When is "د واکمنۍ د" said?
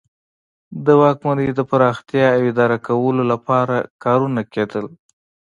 0.85-1.59